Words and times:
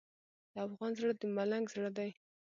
د 0.53 0.55
افغان 0.67 0.91
زړه 0.99 1.13
د 1.19 1.23
ملنګ 1.35 1.65
زړه 1.73 1.89
دی. 1.97 2.09